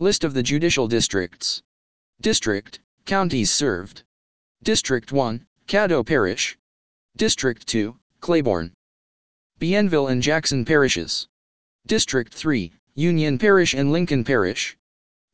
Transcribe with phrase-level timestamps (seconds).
[0.00, 1.60] List of the judicial districts.
[2.20, 4.04] District, counties served.
[4.62, 6.56] District 1, Caddo Parish.
[7.16, 8.72] District 2, Claiborne.
[9.58, 11.26] Bienville and Jackson parishes.
[11.88, 14.76] District 3, Union Parish and Lincoln Parish.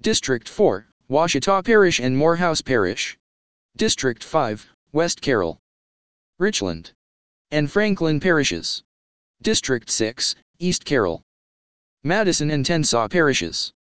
[0.00, 3.18] District 4, Ouachita Parish and Morehouse Parish.
[3.76, 5.58] District 5, West Carroll.
[6.38, 6.92] Richland.
[7.50, 8.82] And Franklin parishes.
[9.42, 11.20] District 6, East Carroll.
[12.02, 13.73] Madison and Tensas parishes.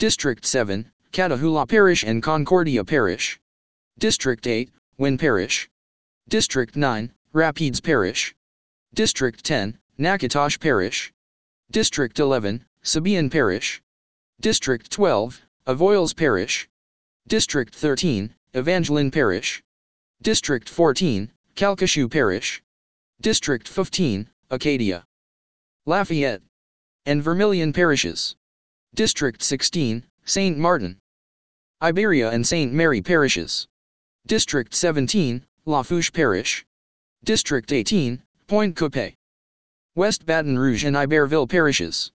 [0.00, 3.38] District 7, Catahoula Parish and Concordia Parish.
[3.98, 5.68] District 8, Winn Parish.
[6.26, 8.34] District 9, Rapides Parish.
[8.94, 11.12] District 10, Natchitoches Parish.
[11.70, 13.82] District 11, Sabine Parish.
[14.40, 16.66] District 12, Avoyelles Parish.
[17.28, 19.62] District 13, Evangeline Parish.
[20.22, 22.62] District 14, Calcasieu Parish.
[23.20, 25.04] District 15, Acadia.
[25.84, 26.40] Lafayette.
[27.04, 28.36] And Vermilion parishes.
[28.94, 30.58] District 16, St.
[30.58, 30.98] Martin.
[31.80, 32.72] Iberia and St.
[32.72, 33.68] Mary parishes.
[34.26, 36.66] District 17, Lafourche Parish.
[37.22, 39.14] District 18, Pointe Coupee.
[39.94, 42.10] West Baton Rouge and Iberville parishes.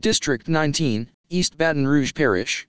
[0.00, 2.68] District 19, East Baton Rouge Parish.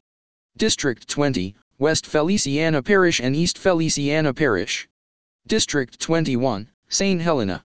[0.57, 4.87] District 20, West Feliciana Parish and East Feliciana Parish.
[5.47, 7.21] District 21, St.
[7.21, 7.65] Helena.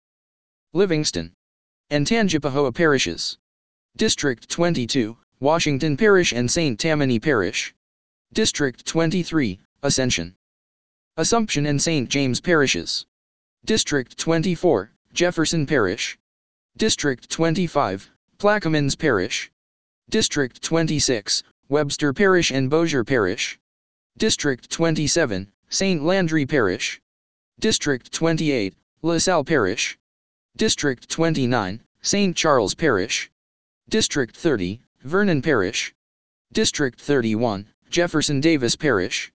[0.73, 1.33] Livingston.
[1.89, 3.39] And Tangipahoa parishes.
[3.97, 6.79] District 22, Washington Parish and St.
[6.79, 7.75] Tammany Parish.
[8.35, 10.37] District 23, Ascension.
[11.17, 12.11] Assumption and St.
[12.11, 13.07] James parishes.
[13.65, 16.19] District 24, Jefferson Parish.
[16.77, 19.51] District 25, Plaquemines Parish.
[20.11, 23.59] District 26, Webster Parish and Bossier Parish.
[24.19, 26.03] District 27, St.
[26.03, 27.01] Landry Parish.
[27.59, 29.99] District 28, LaSalle Parish.
[30.59, 32.37] District 29, St.
[32.37, 33.31] Charles Parish.
[33.89, 35.95] District 30, Vernon Parish.
[36.53, 39.33] District 31, Jefferson Davis Parish.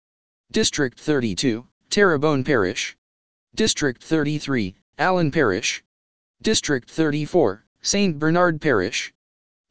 [0.51, 2.97] District 32, Terrebonne Parish.
[3.53, 5.83] District 33, Allen Parish.
[6.41, 8.17] District 34, St.
[8.17, 9.13] Bernard Parish.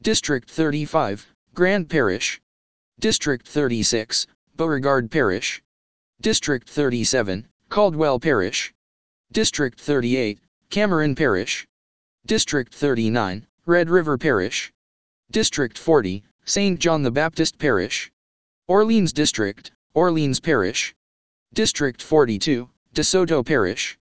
[0.01, 2.41] District 35, Grant Parish.
[2.99, 5.61] District 36, Beauregard Parish.
[6.21, 8.73] District 37, Caldwell Parish.
[9.33, 11.67] District 38, Cameron Parish.
[12.25, 14.71] District 39, Red River Parish.
[15.31, 16.77] District 40, St.
[16.77, 18.11] John the Baptist Parish.
[18.67, 20.93] Orleans District, Orleans Parish.
[21.53, 23.97] District 42, DeSoto Parish.